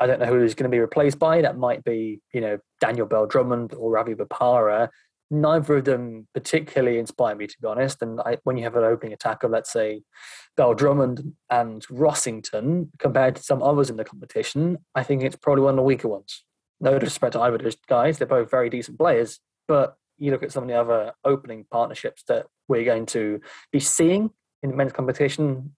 I 0.00 0.06
don't 0.06 0.20
know 0.20 0.26
who 0.26 0.42
he's 0.42 0.54
going 0.54 0.70
to 0.70 0.74
be 0.74 0.80
replaced 0.80 1.18
by. 1.18 1.40
That 1.40 1.56
might 1.56 1.84
be, 1.84 2.20
you 2.32 2.40
know, 2.40 2.58
Daniel 2.80 3.06
Bell 3.06 3.26
Drummond 3.26 3.72
or 3.74 3.92
Ravi 3.92 4.14
Bopara 4.14 4.90
neither 5.30 5.78
of 5.78 5.84
them 5.84 6.26
particularly 6.34 6.98
inspire 6.98 7.34
me, 7.34 7.46
to 7.46 7.56
be 7.60 7.66
honest. 7.66 8.02
And 8.02 8.20
I, 8.20 8.38
when 8.44 8.56
you 8.56 8.64
have 8.64 8.76
an 8.76 8.84
opening 8.84 9.12
attack 9.12 9.42
of, 9.42 9.50
let's 9.50 9.72
say, 9.72 10.02
Bell 10.56 10.74
Drummond 10.74 11.34
and 11.50 11.86
Rossington 11.88 12.90
compared 12.98 13.36
to 13.36 13.42
some 13.42 13.62
others 13.62 13.90
in 13.90 13.96
the 13.96 14.04
competition, 14.04 14.78
I 14.94 15.02
think 15.02 15.22
it's 15.22 15.36
probably 15.36 15.64
one 15.64 15.74
of 15.74 15.76
the 15.76 15.82
weaker 15.82 16.08
ones. 16.08 16.44
No 16.80 16.98
disrespect 16.98 17.32
to 17.32 17.40
either 17.40 17.56
of 17.56 17.62
those 17.62 17.76
guys, 17.88 18.18
they're 18.18 18.26
both 18.26 18.50
very 18.50 18.68
decent 18.70 18.98
players. 18.98 19.40
But 19.68 19.96
you 20.18 20.30
look 20.30 20.42
at 20.42 20.52
some 20.52 20.64
of 20.64 20.68
the 20.68 20.78
other 20.78 21.12
opening 21.24 21.66
partnerships 21.70 22.22
that 22.28 22.46
we're 22.68 22.84
going 22.84 23.06
to 23.06 23.40
be 23.72 23.80
seeing 23.80 24.30
in 24.62 24.70
the 24.70 24.76
men's 24.76 24.92
competition, 24.92 25.74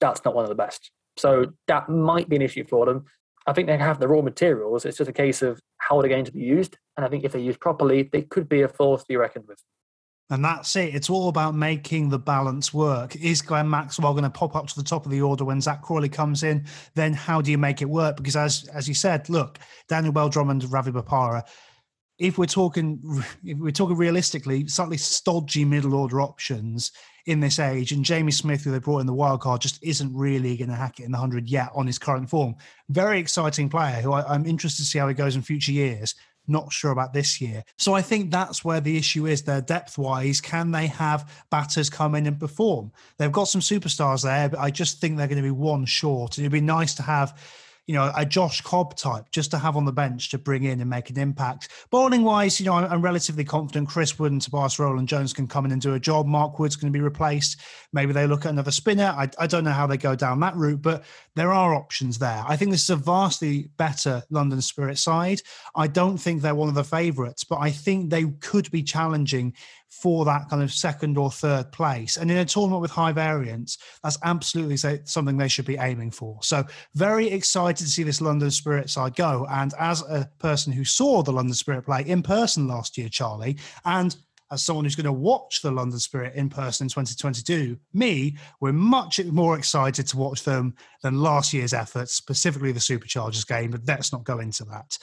that's 0.00 0.24
not 0.24 0.34
one 0.34 0.44
of 0.44 0.48
the 0.48 0.54
best. 0.54 0.90
So 1.16 1.52
that 1.66 1.88
might 1.88 2.28
be 2.28 2.36
an 2.36 2.42
issue 2.42 2.64
for 2.64 2.86
them. 2.86 3.04
I 3.46 3.52
think 3.52 3.66
they 3.66 3.76
have 3.76 4.00
the 4.00 4.08
raw 4.08 4.22
materials. 4.22 4.84
It's 4.84 4.98
just 4.98 5.10
a 5.10 5.14
case 5.14 5.42
of 5.42 5.60
how 5.78 6.00
they're 6.00 6.10
going 6.10 6.24
to 6.24 6.32
be 6.32 6.40
used. 6.40 6.78
And 6.96 7.04
I 7.04 7.08
think 7.08 7.24
if 7.24 7.32
they're 7.32 7.40
used 7.40 7.60
properly, 7.60 8.08
they 8.10 8.22
could 8.22 8.48
be 8.48 8.62
a 8.62 8.68
force 8.68 9.02
to 9.02 9.08
be 9.08 9.16
reckoned 9.16 9.46
with. 9.48 9.62
And 10.30 10.44
that's 10.44 10.76
it. 10.76 10.94
It's 10.94 11.10
all 11.10 11.28
about 11.28 11.56
making 11.56 12.08
the 12.08 12.18
balance 12.18 12.72
work. 12.72 13.16
Is 13.16 13.42
Glenn 13.42 13.68
Maxwell 13.68 14.12
going 14.12 14.22
to 14.22 14.30
pop 14.30 14.54
up 14.54 14.68
to 14.68 14.76
the 14.76 14.84
top 14.84 15.04
of 15.04 15.10
the 15.10 15.20
order 15.20 15.44
when 15.44 15.60
Zak 15.60 15.82
Crawley 15.82 16.08
comes 16.08 16.44
in? 16.44 16.64
Then 16.94 17.12
how 17.12 17.40
do 17.40 17.50
you 17.50 17.58
make 17.58 17.82
it 17.82 17.88
work? 17.90 18.16
Because 18.16 18.36
as 18.36 18.68
as 18.68 18.86
you 18.86 18.94
said, 18.94 19.28
look, 19.28 19.58
Daniel 19.88 20.12
Bell 20.12 20.28
Drummond, 20.28 20.70
Ravi 20.70 20.92
Bopara, 20.92 21.42
if 22.18 22.38
we're 22.38 22.46
talking 22.46 23.00
if 23.44 23.58
we're 23.58 23.72
talking 23.72 23.96
realistically, 23.96 24.68
slightly 24.68 24.98
stodgy 24.98 25.64
middle 25.64 25.94
order 25.94 26.20
options 26.20 26.92
in 27.26 27.40
this 27.40 27.58
age, 27.58 27.90
and 27.90 28.04
Jamie 28.04 28.30
Smith, 28.30 28.62
who 28.62 28.70
they 28.70 28.78
brought 28.78 29.00
in 29.00 29.06
the 29.06 29.12
wild 29.12 29.40
card, 29.40 29.60
just 29.60 29.82
isn't 29.82 30.14
really 30.14 30.56
going 30.56 30.70
to 30.70 30.76
hack 30.76 31.00
it 31.00 31.04
in 31.04 31.12
the 31.12 31.18
hundred 31.18 31.48
yet 31.48 31.70
on 31.74 31.86
his 31.86 31.98
current 31.98 32.30
form. 32.30 32.54
Very 32.88 33.18
exciting 33.18 33.68
player 33.68 34.00
who 34.00 34.12
I, 34.12 34.22
I'm 34.32 34.46
interested 34.46 34.82
to 34.82 34.88
see 34.88 34.98
how 35.00 35.08
he 35.08 35.14
goes 35.14 35.34
in 35.34 35.42
future 35.42 35.72
years. 35.72 36.14
Not 36.50 36.72
sure 36.72 36.90
about 36.90 37.12
this 37.12 37.40
year. 37.40 37.62
So 37.78 37.94
I 37.94 38.02
think 38.02 38.30
that's 38.30 38.64
where 38.64 38.80
the 38.80 38.96
issue 38.96 39.26
is 39.26 39.42
there 39.42 39.60
depth 39.60 39.96
wise. 39.96 40.40
Can 40.40 40.72
they 40.72 40.88
have 40.88 41.30
batters 41.50 41.88
come 41.88 42.16
in 42.16 42.26
and 42.26 42.38
perform? 42.40 42.90
They've 43.18 43.30
got 43.30 43.44
some 43.44 43.60
superstars 43.60 44.24
there, 44.24 44.48
but 44.48 44.58
I 44.58 44.70
just 44.70 45.00
think 45.00 45.16
they're 45.16 45.28
going 45.28 45.36
to 45.36 45.42
be 45.42 45.50
one 45.50 45.84
short. 45.84 46.36
And 46.36 46.44
It'd 46.44 46.52
be 46.52 46.60
nice 46.60 46.94
to 46.94 47.02
have 47.02 47.38
you 47.90 47.96
know, 47.96 48.12
a 48.16 48.24
Josh 48.24 48.60
Cobb 48.60 48.94
type 48.94 49.24
just 49.32 49.50
to 49.50 49.58
have 49.58 49.76
on 49.76 49.84
the 49.84 49.90
bench 49.90 50.28
to 50.28 50.38
bring 50.38 50.62
in 50.62 50.80
and 50.80 50.88
make 50.88 51.10
an 51.10 51.18
impact. 51.18 51.70
Bowling 51.90 52.22
wise, 52.22 52.60
you 52.60 52.66
know, 52.66 52.74
I'm, 52.74 52.84
I'm 52.84 53.02
relatively 53.02 53.44
confident 53.44 53.88
Chris 53.88 54.16
Wood 54.16 54.30
and 54.30 54.40
Tobias 54.40 54.78
Roland 54.78 55.08
Jones 55.08 55.32
can 55.32 55.48
come 55.48 55.64
in 55.64 55.72
and 55.72 55.82
do 55.82 55.94
a 55.94 55.98
job. 55.98 56.24
Mark 56.24 56.60
Wood's 56.60 56.76
going 56.76 56.92
to 56.92 56.96
be 56.96 57.02
replaced. 57.02 57.60
Maybe 57.92 58.12
they 58.12 58.28
look 58.28 58.46
at 58.46 58.52
another 58.52 58.70
spinner. 58.70 59.12
I, 59.18 59.28
I 59.40 59.48
don't 59.48 59.64
know 59.64 59.72
how 59.72 59.88
they 59.88 59.96
go 59.96 60.14
down 60.14 60.38
that 60.38 60.54
route, 60.54 60.82
but 60.82 61.02
there 61.34 61.52
are 61.52 61.74
options 61.74 62.16
there. 62.16 62.44
I 62.46 62.56
think 62.56 62.70
this 62.70 62.84
is 62.84 62.90
a 62.90 62.96
vastly 62.96 63.70
better 63.76 64.22
London 64.30 64.62
Spirit 64.62 64.96
side. 64.96 65.42
I 65.74 65.88
don't 65.88 66.16
think 66.16 66.42
they're 66.42 66.54
one 66.54 66.68
of 66.68 66.76
the 66.76 66.84
favourites, 66.84 67.42
but 67.42 67.56
I 67.56 67.72
think 67.72 68.08
they 68.08 68.24
could 68.38 68.70
be 68.70 68.84
challenging 68.84 69.54
for 69.90 70.24
that 70.24 70.48
kind 70.48 70.62
of 70.62 70.72
second 70.72 71.18
or 71.18 71.30
third 71.30 71.70
place. 71.72 72.16
And 72.16 72.30
in 72.30 72.38
a 72.38 72.44
tournament 72.44 72.80
with 72.80 72.90
high 72.90 73.12
variance, 73.12 73.76
that's 74.02 74.18
absolutely 74.24 74.76
something 75.04 75.36
they 75.36 75.48
should 75.48 75.66
be 75.66 75.76
aiming 75.76 76.12
for. 76.12 76.38
So, 76.42 76.64
very 76.94 77.28
excited 77.28 77.84
to 77.84 77.90
see 77.90 78.02
this 78.02 78.20
London 78.20 78.50
Spirit 78.50 78.88
side 78.88 79.16
go. 79.16 79.46
And 79.50 79.74
as 79.78 80.02
a 80.02 80.30
person 80.38 80.72
who 80.72 80.84
saw 80.84 81.22
the 81.22 81.32
London 81.32 81.54
Spirit 81.54 81.84
play 81.84 82.02
in 82.06 82.22
person 82.22 82.68
last 82.68 82.96
year, 82.96 83.08
Charlie, 83.08 83.58
and 83.84 84.16
as 84.52 84.64
someone 84.64 84.84
who's 84.84 84.96
going 84.96 85.04
to 85.04 85.12
watch 85.12 85.62
the 85.62 85.70
London 85.70 86.00
Spirit 86.00 86.34
in 86.34 86.48
person 86.48 86.86
in 86.86 86.88
2022, 86.88 87.78
me, 87.92 88.36
we're 88.60 88.72
much 88.72 89.24
more 89.26 89.56
excited 89.56 90.06
to 90.08 90.16
watch 90.16 90.42
them 90.42 90.74
than 91.02 91.20
last 91.20 91.52
year's 91.52 91.72
efforts, 91.72 92.14
specifically 92.14 92.72
the 92.72 92.80
Superchargers 92.80 93.46
game, 93.46 93.70
but 93.70 93.82
let's 93.86 94.12
not 94.12 94.24
go 94.24 94.40
into 94.40 94.64
that. 94.64 94.98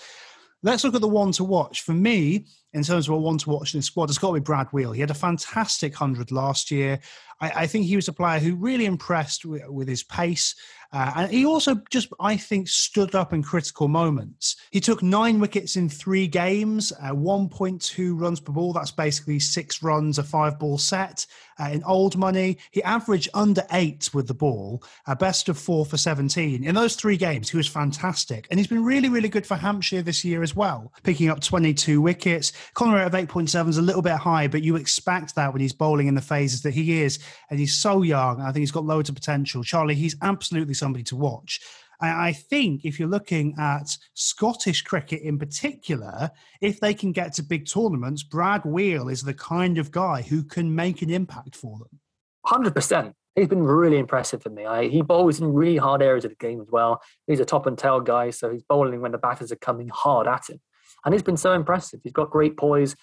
Let's 0.63 0.83
look 0.83 0.95
at 0.95 1.01
the 1.01 1.07
one 1.07 1.31
to 1.33 1.43
watch. 1.43 1.81
For 1.81 1.93
me, 1.93 2.45
in 2.73 2.83
terms 2.83 3.07
of 3.07 3.13
a 3.13 3.17
one 3.17 3.37
to 3.39 3.49
watch 3.49 3.73
in 3.73 3.79
the 3.79 3.83
squad, 3.83 4.09
it's 4.09 4.17
got 4.17 4.29
to 4.29 4.33
be 4.35 4.39
Brad 4.39 4.67
Wheal. 4.67 4.93
He 4.93 5.01
had 5.01 5.11
a 5.11 5.15
fantastic 5.15 5.93
100 5.93 6.31
last 6.31 6.71
year. 6.71 6.99
I, 7.39 7.51
I 7.55 7.67
think 7.67 7.85
he 7.85 7.95
was 7.95 8.07
a 8.07 8.13
player 8.13 8.39
who 8.39 8.55
really 8.55 8.85
impressed 8.85 9.45
with, 9.45 9.61
with 9.69 9.87
his 9.87 10.03
pace. 10.03 10.55
Uh, 10.91 11.13
and 11.15 11.31
he 11.31 11.45
also 11.45 11.75
just, 11.89 12.09
I 12.19 12.37
think, 12.37 12.67
stood 12.67 13.15
up 13.15 13.33
in 13.33 13.43
critical 13.43 13.87
moments. 13.87 14.56
He 14.71 14.79
took 14.79 15.01
nine 15.01 15.39
wickets 15.39 15.75
in 15.75 15.89
three 15.89 16.27
games, 16.27 16.91
uh, 17.01 17.11
1.2 17.11 18.19
runs 18.19 18.39
per 18.39 18.51
ball. 18.51 18.73
That's 18.73 18.91
basically 18.91 19.39
six 19.39 19.81
runs 19.81 20.17
a 20.17 20.23
five 20.23 20.59
ball 20.59 20.77
set. 20.77 21.25
Uh, 21.59 21.69
in 21.69 21.83
old 21.83 22.17
money, 22.17 22.57
he 22.71 22.83
averaged 22.83 23.29
under 23.33 23.63
eight 23.71 24.11
with 24.13 24.27
the 24.27 24.33
ball, 24.33 24.83
a 25.07 25.15
best 25.15 25.49
of 25.49 25.57
four 25.57 25.85
for 25.85 25.97
17. 25.97 26.63
In 26.63 26.75
those 26.75 26.95
three 26.95 27.17
games, 27.17 27.49
he 27.49 27.57
was 27.57 27.67
fantastic. 27.67 28.47
And 28.51 28.59
he's 28.59 28.67
been 28.67 28.83
really, 28.83 29.09
really 29.09 29.29
good 29.29 29.45
for 29.45 29.55
Hampshire 29.55 30.03
this 30.03 30.23
year 30.23 30.43
as 30.43 30.55
well, 30.55 30.93
picking 31.03 31.29
up 31.29 31.41
22 31.41 31.99
wickets. 31.99 32.51
Conrad 32.75 33.07
of 33.07 33.27
8.7 33.27 33.69
is 33.69 33.77
a 33.77 33.81
little 33.81 34.03
bit 34.03 34.17
high, 34.17 34.47
but 34.47 34.63
you 34.63 34.75
expect 34.75 35.33
that 35.35 35.51
when 35.51 35.61
he's 35.61 35.73
bowling 35.73 36.07
in 36.07 36.15
the 36.15 36.21
phases 36.21 36.61
that 36.61 36.73
he 36.73 37.01
is. 37.01 37.19
And 37.49 37.59
he's 37.59 37.73
so 37.73 38.03
young. 38.03 38.41
I 38.41 38.51
think 38.51 38.61
he's 38.61 38.71
got 38.71 38.85
loads 38.85 39.09
of 39.09 39.15
potential. 39.15 39.63
Charlie, 39.63 39.95
he's 39.95 40.15
absolutely 40.21 40.75
somebody 40.75 41.03
to 41.05 41.15
watch. 41.15 41.59
I 41.99 42.33
think 42.33 42.85
if 42.85 42.99
you're 42.99 43.09
looking 43.09 43.55
at 43.57 43.97
Scottish 44.13 44.83
cricket 44.83 45.21
in 45.21 45.39
particular, 45.39 46.29
if 46.61 46.79
they 46.79 46.93
can 46.93 47.11
get 47.11 47.33
to 47.33 47.43
big 47.43 47.65
tournaments, 47.65 48.23
Brad 48.23 48.63
Wheal 48.63 49.11
is 49.11 49.23
the 49.23 49.33
kind 49.33 49.77
of 49.77 49.91
guy 49.91 50.21
who 50.21 50.43
can 50.43 50.75
make 50.75 51.01
an 51.01 51.09
impact 51.09 51.55
for 51.55 51.79
them. 51.79 51.99
100%. 52.45 53.13
He's 53.35 53.47
been 53.47 53.63
really 53.63 53.97
impressive 53.97 54.41
for 54.41 54.49
me. 54.49 54.65
I, 54.65 54.87
he 54.87 55.01
bowls 55.01 55.39
in 55.39 55.53
really 55.53 55.77
hard 55.77 56.01
areas 56.01 56.25
of 56.25 56.31
the 56.31 56.37
game 56.37 56.61
as 56.61 56.69
well. 56.71 57.01
He's 57.27 57.39
a 57.39 57.45
top 57.45 57.65
and 57.65 57.77
tail 57.77 57.99
guy, 57.99 58.29
so 58.31 58.51
he's 58.51 58.63
bowling 58.63 59.01
when 59.01 59.11
the 59.11 59.17
batters 59.17 59.51
are 59.51 59.57
coming 59.57 59.89
hard 59.89 60.27
at 60.27 60.49
him. 60.49 60.59
And 61.05 61.13
he's 61.13 61.23
been 61.23 61.37
so 61.37 61.53
impressive. 61.53 61.99
He's 62.03 62.13
got 62.13 62.31
great 62.31 62.57
poise. 62.57 62.95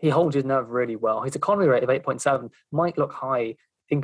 He 0.00 0.08
holds 0.08 0.34
his 0.34 0.44
nerve 0.44 0.70
really 0.70 0.96
well. 0.96 1.22
His 1.22 1.36
economy 1.36 1.68
rate 1.68 1.82
of 1.82 1.88
8.7 1.88 2.50
might 2.72 2.98
look 2.98 3.12
high 3.12 3.56
in, 3.90 4.02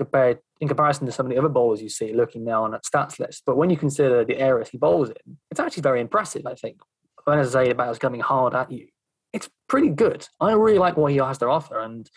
in 0.60 0.68
comparison 0.68 1.06
to 1.06 1.12
some 1.12 1.26
of 1.26 1.30
the 1.30 1.38
other 1.38 1.48
bowlers 1.48 1.82
you 1.82 1.88
see 1.88 2.12
looking 2.12 2.44
now 2.44 2.64
on 2.64 2.70
that 2.72 2.84
stats 2.84 3.18
list. 3.18 3.42
But 3.46 3.56
when 3.56 3.70
you 3.70 3.76
consider 3.76 4.24
the 4.24 4.38
areas 4.38 4.68
he 4.68 4.78
bowls 4.78 5.10
in, 5.10 5.38
it's 5.50 5.60
actually 5.60 5.82
very 5.82 6.00
impressive, 6.00 6.46
I 6.46 6.54
think. 6.54 6.78
When 7.24 7.38
I 7.38 7.44
say 7.44 7.70
about 7.70 7.98
coming 8.00 8.20
hard 8.20 8.54
at 8.54 8.70
you, 8.72 8.88
it's 9.32 9.48
pretty 9.68 9.88
good. 9.88 10.26
I 10.40 10.52
really 10.52 10.78
like 10.78 10.96
what 10.96 11.12
he 11.12 11.18
has 11.18 11.38
to 11.38 11.46
offer. 11.46 11.80
And 11.80 12.08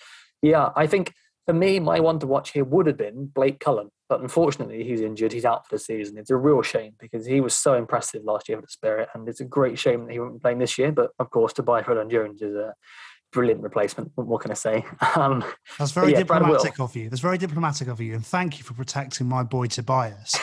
yeah, 0.41 0.69
I 0.75 0.87
think 0.87 1.13
for 1.45 1.53
me, 1.53 1.79
my 1.79 1.99
one 1.99 2.19
to 2.19 2.27
watch 2.27 2.51
here 2.51 2.63
would 2.63 2.87
have 2.87 2.97
been 2.97 3.27
Blake 3.27 3.59
Cullen. 3.59 3.89
But 4.07 4.21
unfortunately, 4.21 4.83
he's 4.83 5.01
injured. 5.01 5.33
He's 5.33 5.45
out 5.45 5.67
for 5.67 5.75
the 5.75 5.79
season. 5.79 6.17
It's 6.17 6.29
a 6.29 6.35
real 6.35 6.61
shame 6.61 6.93
because 6.99 7.25
he 7.25 7.41
was 7.41 7.55
so 7.55 7.73
impressive 7.73 8.23
last 8.23 8.47
year 8.47 8.57
for 8.57 8.61
the 8.61 8.67
Spirit. 8.67 9.09
And 9.13 9.27
it's 9.27 9.39
a 9.39 9.45
great 9.45 9.79
shame 9.79 10.05
that 10.05 10.13
he 10.13 10.19
won't 10.19 10.33
be 10.33 10.39
playing 10.39 10.59
this 10.59 10.77
year. 10.77 10.91
But 10.91 11.11
of 11.17 11.31
course, 11.31 11.53
Tobias 11.53 11.87
Roland-Jones 11.87 12.41
is 12.41 12.55
a 12.55 12.73
brilliant 13.35 13.61
replacement. 13.61 14.11
What 14.15 14.41
can 14.41 14.49
I 14.49 14.55
say? 14.55 14.83
Um, 15.15 15.45
That's 15.77 15.91
very 15.91 16.11
yeah, 16.11 16.19
diplomatic 16.19 16.79
of 16.79 16.93
you. 16.95 17.09
That's 17.09 17.21
very 17.21 17.37
diplomatic 17.37 17.87
of 17.87 18.01
you, 18.01 18.15
and 18.15 18.25
thank 18.25 18.57
you 18.57 18.65
for 18.65 18.73
protecting 18.73 19.27
my 19.27 19.43
boy 19.43 19.67
Tobias. 19.67 20.35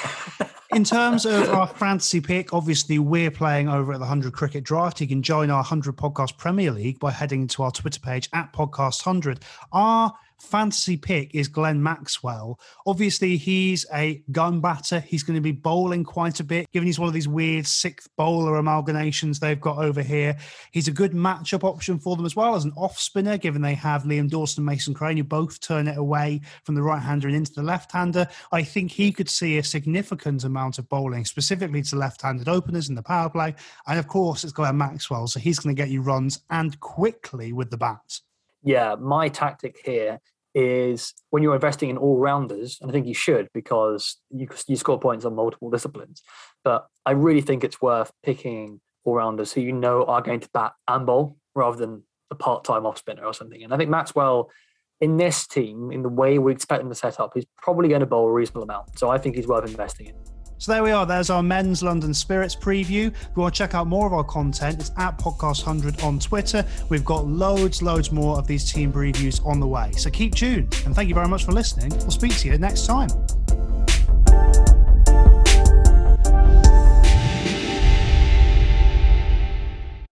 In 0.71 0.83
terms 0.83 1.27
of 1.27 1.51
our 1.51 1.67
fantasy 1.85 2.21
pick, 2.21 2.55
obviously 2.55 2.99
we're 2.99 3.31
playing 3.31 3.69
over 3.69 3.93
at 3.93 3.99
the 3.99 4.07
100 4.07 4.33
Cricket 4.33 4.65
Draft. 4.65 5.01
You 5.01 5.09
can 5.09 5.23
join 5.23 5.51
our 5.51 5.59
100 5.59 5.95
Podcast 5.97 6.39
Premier 6.39 6.71
League 6.71 6.99
by 7.01 7.11
heading 7.11 7.47
to 7.49 7.65
our 7.65 7.71
Twitter 7.71 8.01
page 8.01 8.31
at 8.33 8.51
Podcast 8.53 9.05
100. 9.05 9.41
Our 9.73 10.15
fantasy 10.43 10.97
pick 10.97 11.35
is 11.35 11.49
Glenn 11.49 11.83
Maxwell. 11.83 12.59
Obviously, 12.87 13.37
he's 13.37 13.87
a 13.95 14.23
gun 14.33 14.61
batter. 14.61 15.01
He's 15.01 15.23
going 15.23 15.37
to 15.37 15.41
be 15.41 15.53
bowling 15.53 16.05
quite 16.05 16.41
a 16.41 16.45
bit, 16.45 16.71
given 16.73 16.87
he's 16.87 16.99
one 16.99 17.09
of 17.09 17.15
these 17.15 17.29
weird 17.29 17.67
sixth 17.67 18.09
bowler 18.17 18.61
amalgamations 18.61 19.39
they've 19.39 19.61
got 19.61 19.79
over 19.79 20.03
here. 20.03 20.37
He's 20.73 20.89
a 20.89 20.93
good 20.93 21.13
matchup 21.13 21.65
option 21.65 21.99
for 21.99 22.17
them 22.17 22.27
as 22.27 22.37
well 22.37 22.55
as 22.55 22.65
an 22.65 22.73
off 22.77 22.99
spinner, 22.99 23.39
given 23.39 23.63
they 23.63 23.75
have 23.75 24.03
Liam 24.03 24.29
Dawson 24.29 24.61
and 24.63 24.67
Mason 24.67 24.95
Crane, 24.95 25.17
who 25.17 25.25
both 25.25 25.61
turn 25.61 25.89
it 25.89 25.97
away 25.97 26.41
from 26.65 26.75
the 26.75 26.83
right 26.83 27.03
hander 27.03 27.29
and 27.29 27.37
into 27.37 27.53
the 27.55 27.63
left 27.63 27.93
hander. 27.93 28.27
I 28.51 28.63
think 28.63 28.91
he 28.91 29.13
could 29.13 29.31
see 29.31 29.59
a 29.59 29.65
significant 29.65 30.45
amount 30.45 30.79
of 30.79 30.89
bowling, 30.89 31.25
specifically 31.25 31.83
to 31.83 31.97
left 31.97 32.23
handed 32.23 32.49
openers 32.49 32.89
in 32.89 32.95
the 32.95 33.03
power 33.03 33.31
play. 33.31 33.55
And 33.87 33.99
of 33.99 34.09
course, 34.09 34.45
it's 34.45 34.53
Glenn 34.53 34.77
Maxwell, 34.77 35.29
so 35.29 35.41
he's 35.41 35.59
going 35.59 35.75
to 35.75 35.81
get 35.81 35.91
you 35.91 36.03
runs 36.03 36.41
and 36.51 36.79
quickly 36.81 37.53
with 37.53 37.71
the 37.71 37.79
bat 37.79 38.21
yeah, 38.62 38.95
my 38.99 39.28
tactic 39.28 39.76
here 39.85 40.21
is 40.54 41.14
when 41.31 41.42
you're 41.42 41.54
investing 41.54 41.88
in 41.88 41.97
all 41.97 42.19
rounders, 42.19 42.78
and 42.81 42.90
I 42.90 42.92
think 42.92 43.07
you 43.07 43.14
should 43.14 43.49
because 43.54 44.21
you, 44.31 44.49
you 44.69 44.76
score 44.76 45.00
points 45.00 45.25
on 45.25 45.35
multiple 45.35 45.71
disciplines. 45.71 46.23
But 46.62 46.87
I 47.07 47.12
really 47.12 47.40
think 47.40 47.64
it's 47.64 47.81
worth 47.81 48.12
picking 48.23 48.81
all 49.04 49.14
rounders 49.14 49.52
who 49.52 49.61
you 49.61 49.73
know 49.73 50.04
are 50.04 50.21
going 50.21 50.40
to 50.40 50.49
bat 50.52 50.73
and 50.87 51.07
bowl 51.07 51.37
rather 51.54 51.76
than 51.76 52.04
a 52.31 52.35
part 52.35 52.64
time 52.64 52.87
off 52.87 52.99
spinner 52.99 53.25
or 53.25 53.35
something. 53.35 53.62
And 53.62 53.73
I 53.73 53.76
think 53.76 53.90
Maxwell 53.90 54.50
in 55.00 55.16
this 55.16 55.49
team, 55.49 55.90
in 55.90 56.02
the 56.02 56.09
way 56.09 56.38
we 56.38 56.52
expect 56.52 56.83
him 56.83 56.88
to 56.88 56.95
set 56.95 57.19
up, 57.19 57.33
he's 57.35 57.47
probably 57.59 57.88
going 57.88 58.00
to 58.00 58.07
bowl 58.07 58.28
a 58.28 58.33
reasonable 58.33 58.62
amount. 58.62 58.99
So 58.99 59.11
I 59.11 59.19
think 59.19 59.35
he's 59.35 59.49
worth 59.49 59.69
investing 59.69 60.07
in. 60.07 60.42
So 60.62 60.71
there 60.71 60.85
we 60.85 60.92
are. 60.92 61.04
There's 61.04 61.28
our 61.28 61.42
men's 61.42 61.83
London 61.83 62.14
Spirits 62.14 62.54
preview. 62.54 63.09
If 63.09 63.31
you 63.35 63.42
want 63.42 63.52
to 63.52 63.59
check 63.59 63.75
out 63.75 63.88
more 63.88 64.07
of 64.07 64.12
our 64.12 64.23
content, 64.23 64.78
it's 64.78 64.92
at 64.97 65.19
Podcast100 65.19 66.04
on 66.04 66.21
Twitter. 66.21 66.64
We've 66.88 67.04
got 67.04 67.26
loads, 67.26 67.83
loads 67.83 68.12
more 68.12 68.38
of 68.38 68.47
these 68.47 68.71
team 68.71 68.92
previews 68.92 69.45
on 69.45 69.59
the 69.59 69.66
way. 69.66 69.90
So 69.97 70.09
keep 70.09 70.37
tuned. 70.37 70.81
And 70.87 70.95
thank 70.95 71.09
you 71.09 71.16
very 71.16 71.26
much 71.26 71.47
for 71.47 71.50
listening. 71.50 71.90
We'll 71.99 72.12
speak 72.12 72.37
to 72.37 72.49
you 72.49 72.59
next 72.59 72.87
time. 72.87 73.09